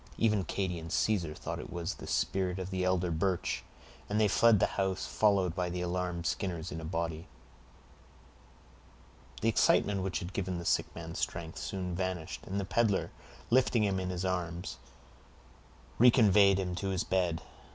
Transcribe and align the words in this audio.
Even 0.17 0.43
Katy 0.45 0.79
and 0.79 0.91
Caesar 0.91 1.35
thought 1.35 1.59
it 1.59 1.71
was 1.71 1.93
the 1.93 2.07
spirit 2.07 2.57
of 2.57 2.71
the 2.71 2.83
elder 2.83 3.11
Birch, 3.11 3.63
and 4.09 4.19
they 4.19 4.27
fled 4.27 4.59
the 4.59 4.65
house, 4.65 5.05
followed 5.05 5.53
by 5.53 5.69
the 5.69 5.81
alarmed 5.81 6.25
Skinners 6.25 6.71
in 6.71 6.81
a 6.81 6.83
body. 6.83 7.27
The 9.41 9.49
excitement 9.49 10.01
which 10.01 10.17
had 10.17 10.33
given 10.33 10.57
the 10.57 10.65
sick 10.65 10.87
man 10.95 11.13
strength, 11.13 11.59
soon 11.59 11.93
vanished, 11.95 12.41
and 12.47 12.59
the 12.59 12.65
peddler, 12.65 13.11
lifting 13.51 13.83
him 13.83 13.99
in 13.99 14.09
his 14.09 14.25
arms, 14.25 14.77
reconveyed 15.99 16.57
him 16.57 16.73
to 16.77 16.89
his 16.89 17.03
bed. 17.03 17.43